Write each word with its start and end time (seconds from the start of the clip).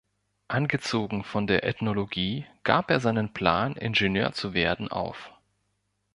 Angezogen 0.47 1.23
von 1.23 1.45
der 1.45 1.63
Ethnologie 1.63 2.47
gab 2.63 2.89
er 2.89 2.99
seinen 2.99 3.33
Plan 3.33 3.75
Ingenieur 3.75 4.31
zu 4.33 4.55
werden 4.55 4.87
auf. 4.87 5.31